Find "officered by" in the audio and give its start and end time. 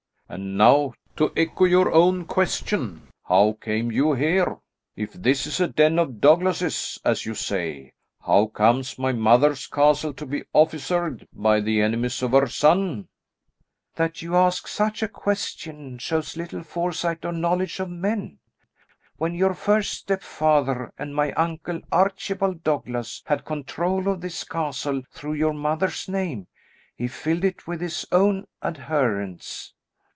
10.53-11.59